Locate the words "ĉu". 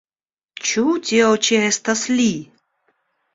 0.69-0.85